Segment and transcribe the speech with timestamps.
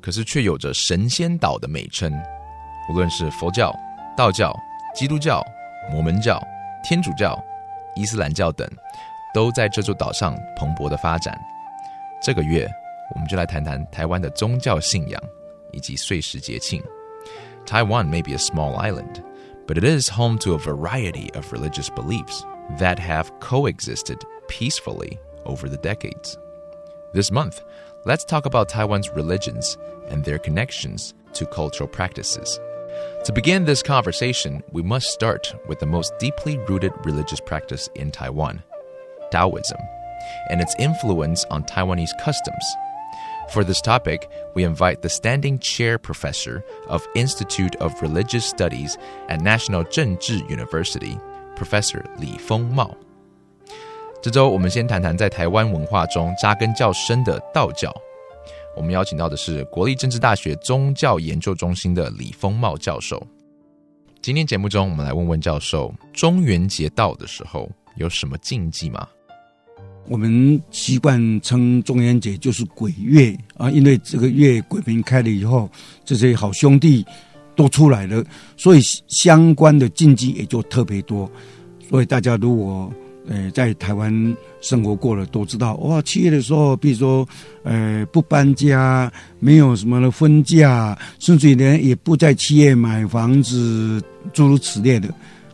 [0.00, 2.12] 可是却有着神仙岛的美称。
[2.90, 3.74] 无论是佛教、
[4.16, 4.54] 道教、
[4.94, 5.44] 基督教、
[5.90, 6.42] 摩门教、
[6.82, 7.38] 天主教、
[7.94, 8.66] 伊斯兰教等，
[9.34, 11.38] 都在这座岛上蓬勃的发展。
[12.22, 12.68] 这个月，
[13.14, 15.22] 我们就来谈谈台湾的宗教信仰
[15.72, 16.82] 以及岁时节庆。
[17.66, 19.22] Taiwan may be a small island,
[19.66, 22.42] but it is home to a variety of religious beliefs
[22.78, 24.18] that have coexisted
[24.48, 26.36] peacefully over the decades.
[27.12, 27.58] This month,
[28.04, 29.76] let's talk about Taiwan's religions
[30.08, 32.58] and their connections to cultural practices.
[33.24, 38.10] To begin this conversation, we must start with the most deeply rooted religious practice in
[38.10, 38.62] Taiwan
[39.30, 39.78] Taoism
[40.50, 42.64] and its influence on Taiwanese customs.
[43.50, 49.40] For this topic, we invite the standing chair professor of Institute of Religious Studies at
[49.40, 51.18] National Zhengzhi University,
[51.56, 53.07] Professor Li Fengmao.
[54.20, 57.94] 这周我们先谈谈在台湾文化中扎根较深的道教。
[58.76, 63.24] 我们邀请到的是国立政治大学宗教研究中心的李丰茂教授。
[64.20, 69.06] 今天节目中，我们来问问教授：中元节到的时候有什么禁忌吗？
[70.08, 75.70] 我们习惯称中元节就是鬼月啊，因为这个月鬼门开了以后，
[76.04, 77.06] 这些好兄弟
[77.54, 78.24] 都出来了，
[78.56, 81.30] 所以相关的禁忌也就特别多。
[81.88, 82.92] 所以大家如果
[83.28, 87.28] 呃在台湾生活过了，都知道哇，七月的时候，比如说
[87.62, 95.08] 呃不搬家，没有什么的婚嫁，甚至连也不在七月买房子，诸如此类的。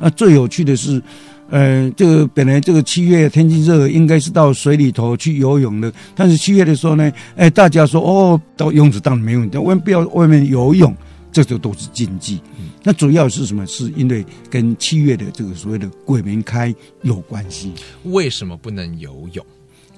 [0.00, 1.02] 那最有趣的是。
[1.48, 5.92] 呃，这个本来这个七月天气热，应该是到水里头去游泳的。
[6.12, 10.92] 但是七月的时候呢，哎，大家说哦，到泳池当然没问题，我们不要外面游泳，
[11.32, 12.40] 这就都是禁忌。
[12.82, 13.66] 那主要是什么？
[13.66, 17.72] 是因为跟七月的这个所谓的鬼门开有关系。
[18.04, 19.44] 为什么不能游泳？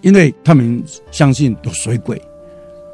[0.03, 2.21] 因为他们相信有水鬼，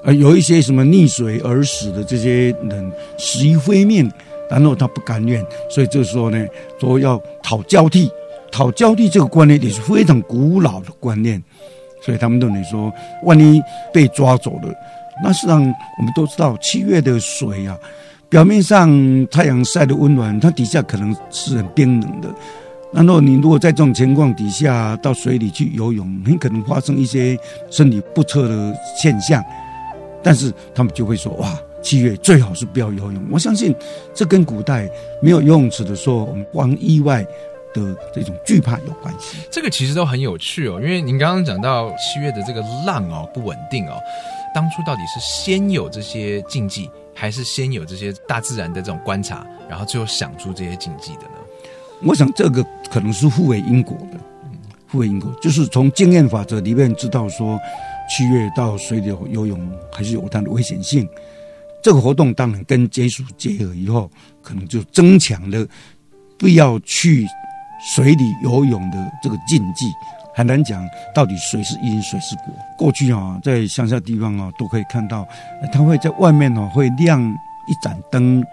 [0.05, 4.11] 呃，有一些什么溺水而死的这些人死于非命，
[4.51, 6.47] 然后他不甘愿，所以这时候呢，
[6.81, 8.11] 说要讨交替。
[8.51, 11.43] 讨交替这个观念也是非常古老的观念，
[12.01, 12.93] 所以他们认为说，
[13.25, 13.61] 万一
[13.93, 14.73] 被抓走了，
[15.25, 17.77] 那实际上我们都知道，七月的水啊，
[18.35, 18.91] 表面上
[19.29, 22.29] 太阳晒的温暖，它底下可能是很冰冷的。
[22.93, 27.39] 然后你如果在这种情况底下到水里去游泳，很可能发生一些
[27.71, 29.41] 身体不测的现象。
[30.21, 33.25] 但是他们就会说，哇，七月最好是不要游泳。
[33.31, 33.73] 我相信
[34.13, 34.91] 这跟古代
[35.23, 37.25] 没有游泳池的时候，我们防意外。
[37.75, 40.81] 的这种惧怕有关系，这个其实都很有趣哦。
[40.81, 43.99] 因为您刚刚讲到七月的这个浪哦不稳定哦，
[44.55, 51.39] 当初到底是先有这些禁忌，还是先有这些大自然的这种观察，然后最后想出这些禁忌的呢？
[52.03, 54.19] 我想这个可能是互为因果的，
[54.89, 57.59] 互为因果就是从经验法则里面知道说，
[58.09, 61.09] 七月到水里游泳还是有它的危险性。
[61.83, 64.11] 这个活动当然跟解暑结合以后，
[64.41, 65.67] 可能就增强了
[66.39, 67.27] 不要去。
[67.95, 69.85] 水里游泳的这个禁忌
[70.35, 70.85] 很难讲，
[71.15, 72.47] 到底谁是因谁是果。
[72.77, 75.27] 过去啊，在乡下地方啊，都可以看到，
[75.73, 77.23] 他会在外面哦会亮
[77.69, 78.45] 一盏灯，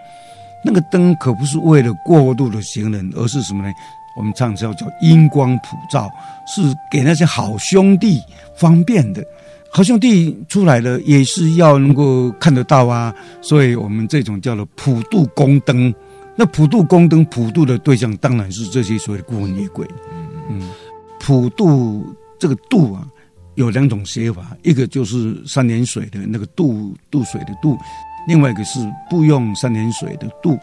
[0.64, 3.72] 那个灯可不是为了过度的行人，而是什么呢？
[4.16, 6.08] 我们唱叫叫阴光普照，
[6.46, 8.20] 是给那些好兄弟
[8.54, 9.24] 方便的。
[9.72, 15.92] 好兄弟出来了，也是要能够看得到啊，所以我们这种叫做普渡宫灯。
[16.36, 19.86] 那普渡宫灯普渡的对象当然是这些所谓孤魂野鬼。
[20.12, 20.70] 嗯嗯，
[21.24, 22.04] 普渡
[22.36, 23.06] 这个渡啊，
[23.54, 27.78] 有两种写法，一个就是三点水的那个渡渡水的渡，
[28.26, 30.58] 另外一个是不用三点水的渡。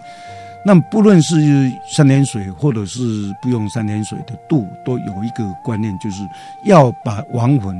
[0.66, 6.22] 那不论是三点水或者是不用三点水的渡，都有一个观念，就是
[6.66, 7.74] 要把亡魂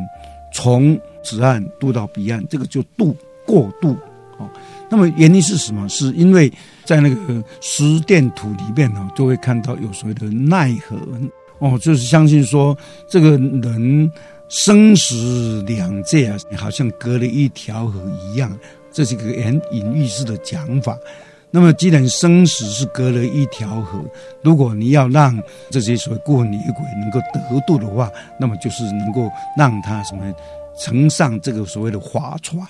[0.54, 3.14] 从此岸渡到彼岸，这个就渡
[3.46, 3.90] 过渡。
[4.38, 4.50] 哦，
[4.90, 5.90] 那么原因是什么？
[5.90, 6.50] 是因为
[6.86, 10.96] 在那个十殿图里面呢，就会看到有所谓的奈何
[11.60, 12.78] 哦，就是相信说
[13.08, 14.12] 这个人
[14.48, 18.58] 生死两界啊，好像隔了一条河一样，
[18.92, 20.98] 这是个很隐喻式的讲法。
[21.52, 24.00] 那么既然生死是隔了一条河，
[24.42, 25.38] 如果你要让
[25.70, 30.34] 这些所谓过女鬼能够得度的话，那么就是能够让他什么？
[30.78, 32.66] 乘上这个所谓的划船，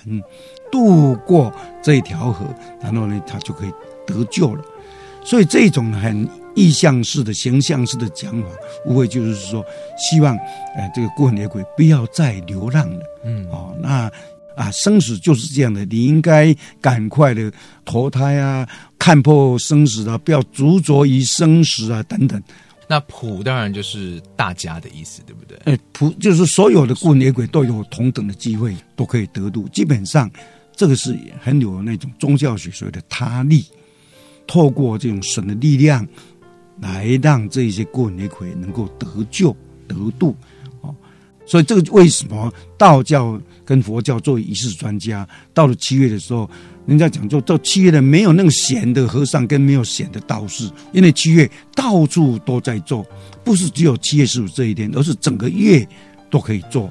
[0.72, 2.44] 渡过这一条河，
[2.82, 3.70] 然后呢，他就可以
[4.04, 4.64] 得救了。
[5.24, 8.48] 所以这种很意象式的、形象式的讲法，
[8.84, 9.64] 无非就是说，
[9.96, 10.36] 希望，
[10.76, 13.00] 呃，这个孤魂野鬼不要再流浪了。
[13.24, 14.10] 嗯，哦，那
[14.56, 17.52] 啊，生死就是这样的，你应该赶快的
[17.84, 18.68] 投胎啊，
[18.98, 22.42] 看破生死啊，不要执着于生死啊，等等。
[22.88, 25.56] 那普当然就是大家的意思，对不对？
[25.64, 29.68] 哎，普就是所有的孤魂野鬼都有同等的机会，都可以得度。
[29.68, 30.28] 基本上，
[30.74, 33.64] 这个是很有那种宗教学所谓的他力。
[34.50, 36.04] 透过这种神的力量，
[36.80, 39.56] 来让这些孤魂野鬼能够得救
[39.86, 40.34] 得度，
[40.80, 40.92] 哦，
[41.46, 45.24] 所以这个为什么道教跟佛教作为仪式专家，
[45.54, 46.50] 到了七月的时候，
[46.84, 53.06] 人家讲说到七月的没有那个闲的和尚跟没有闲的道士，因为七月到处都在做，
[53.44, 55.86] 不是只有七月十五这一天，而是整个月
[56.28, 56.90] 都可以做。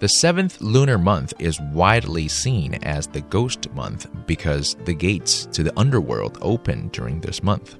[0.00, 5.64] The seventh lunar month is widely seen as the ghost month because the gates to
[5.64, 7.78] the underworld open during this month.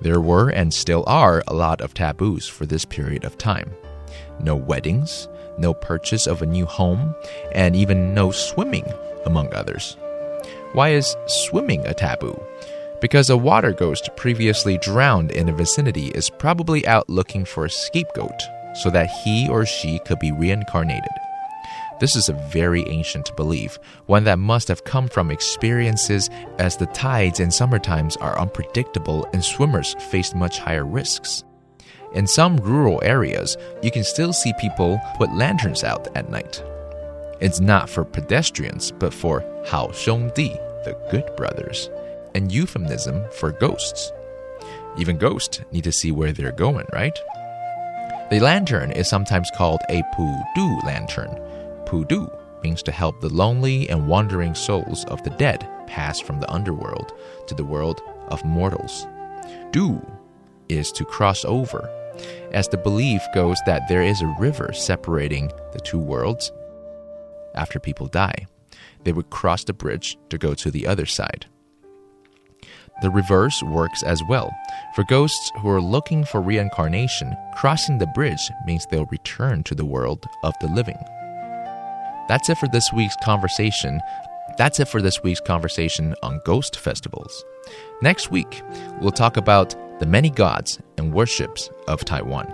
[0.00, 3.74] There were and still are a lot of taboos for this period of time.
[4.38, 5.26] No weddings,
[5.58, 7.16] no purchase of a new home,
[7.50, 8.86] and even no swimming,
[9.26, 9.96] among others.
[10.72, 12.40] Why is swimming a taboo?
[13.00, 17.70] Because a water ghost previously drowned in a vicinity is probably out looking for a
[17.70, 18.40] scapegoat
[18.76, 21.10] so that he or she could be reincarnated.
[22.00, 26.86] This is a very ancient belief, one that must have come from experiences as the
[26.86, 31.44] tides in summer times are unpredictable and swimmers face much higher risks.
[32.14, 36.64] In some rural areas, you can still see people put lanterns out at night.
[37.40, 41.90] It's not for pedestrians, but for Hao Di, the good brothers,
[42.34, 44.10] and euphemism for ghosts.
[44.98, 47.16] Even ghosts need to see where they're going, right?
[48.30, 51.36] The lantern is sometimes called a Pudu lantern,
[51.90, 52.30] Pudu
[52.62, 57.12] means to help the lonely and wandering souls of the dead pass from the underworld
[57.48, 59.08] to the world of mortals.
[59.72, 60.00] Du
[60.68, 61.90] is to cross over,
[62.52, 66.52] as the belief goes that there is a river separating the two worlds.
[67.56, 68.46] After people die,
[69.02, 71.46] they would cross the bridge to go to the other side.
[73.02, 74.54] The reverse works as well.
[74.94, 79.84] For ghosts who are looking for reincarnation, crossing the bridge means they'll return to the
[79.84, 80.98] world of the living.
[82.29, 84.01] That's it for this week's conversation.
[84.57, 87.43] That's it for this week's conversation on ghost festivals.
[88.01, 88.61] Next week,
[89.01, 92.47] we'll talk about the many gods and worships of Taiwan.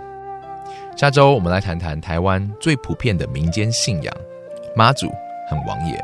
[0.96, 4.14] 下周我们来谈谈台湾最普遍的民间信仰——
[4.76, 5.08] 妈祖
[5.48, 6.02] 和王爷。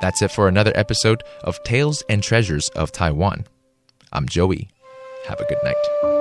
[0.00, 3.44] That's it for another episode of Tales and Treasures of Taiwan.
[4.10, 4.68] I'm Joey.
[5.28, 6.15] Have a good night.